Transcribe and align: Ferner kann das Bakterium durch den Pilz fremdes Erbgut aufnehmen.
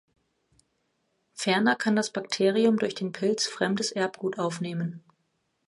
Ferner 1.35 1.75
kann 1.75 1.95
das 1.95 2.09
Bakterium 2.09 2.77
durch 2.79 2.95
den 2.95 3.11
Pilz 3.11 3.45
fremdes 3.45 3.91
Erbgut 3.91 4.39
aufnehmen. 4.39 5.03